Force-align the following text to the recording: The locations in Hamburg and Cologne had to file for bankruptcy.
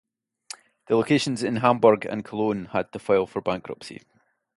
The 0.87 0.95
locations 0.95 1.43
in 1.43 1.57
Hamburg 1.57 2.07
and 2.07 2.25
Cologne 2.25 2.65
had 2.73 2.91
to 2.91 2.97
file 2.97 3.27
for 3.27 3.39
bankruptcy. 3.39 4.01